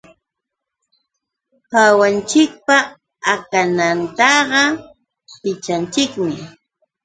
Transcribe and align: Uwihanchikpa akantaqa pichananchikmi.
Uwihanchikpa 1.81 2.75
akantaqa 3.33 4.61
pichananchikmi. 5.41 6.33